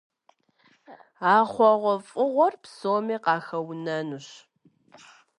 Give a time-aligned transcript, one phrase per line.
[1.31, 4.27] А хъугъуэфӀыгъуэр псоми къахуэнэнущ.